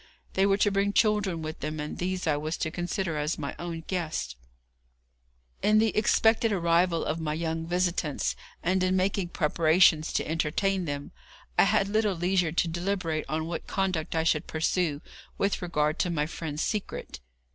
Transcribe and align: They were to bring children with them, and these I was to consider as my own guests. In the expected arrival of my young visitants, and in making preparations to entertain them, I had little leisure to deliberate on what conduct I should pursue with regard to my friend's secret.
They 0.33 0.47
were 0.47 0.57
to 0.57 0.71
bring 0.71 0.93
children 0.93 1.43
with 1.43 1.59
them, 1.59 1.79
and 1.79 1.99
these 1.99 2.25
I 2.25 2.35
was 2.35 2.57
to 2.57 2.71
consider 2.71 3.17
as 3.17 3.37
my 3.37 3.55
own 3.59 3.81
guests. 3.85 4.35
In 5.61 5.77
the 5.77 5.95
expected 5.95 6.51
arrival 6.51 7.05
of 7.05 7.19
my 7.19 7.35
young 7.35 7.67
visitants, 7.67 8.35
and 8.63 8.81
in 8.81 8.95
making 8.95 9.27
preparations 9.29 10.11
to 10.13 10.27
entertain 10.27 10.85
them, 10.85 11.11
I 11.55 11.65
had 11.65 11.87
little 11.87 12.15
leisure 12.15 12.51
to 12.51 12.67
deliberate 12.67 13.25
on 13.29 13.45
what 13.45 13.67
conduct 13.67 14.15
I 14.15 14.23
should 14.23 14.47
pursue 14.47 15.03
with 15.37 15.61
regard 15.61 15.99
to 15.99 16.09
my 16.09 16.25
friend's 16.25 16.63
secret. 16.63 17.19